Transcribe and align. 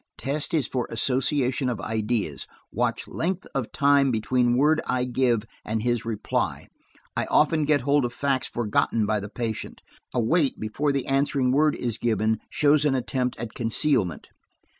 "Test 0.17 0.51
is 0.55 0.67
for 0.67 0.87
association 0.89 1.69
of 1.69 1.79
ideas. 1.79 2.47
Watch 2.71 3.07
length 3.07 3.45
of 3.53 3.71
time 3.71 4.09
between 4.09 4.57
word 4.57 4.81
I 4.87 5.03
give 5.05 5.43
and 5.63 5.83
his 5.83 6.05
reply. 6.05 6.69
I 7.15 7.27
often 7.27 7.65
get 7.65 7.81
hold 7.81 8.03
of 8.05 8.11
facts 8.11 8.47
forgotten 8.47 9.05
by 9.05 9.19
the 9.19 9.29
patient. 9.29 9.83
A 10.11 10.19
wait 10.19 10.59
before 10.59 10.91
the 10.91 11.05
answering 11.05 11.51
word 11.51 11.75
is 11.75 11.99
given 11.99 12.39
shows 12.49 12.83
an 12.83 12.95
attempt 12.95 13.37
at 13.37 13.53
concealment." 13.53 14.29